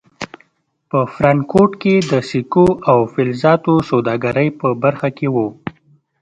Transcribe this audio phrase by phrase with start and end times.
[0.89, 5.35] په فرانکفورټ کې د سکو او فلزاتو سوداګرۍ په برخه کې و.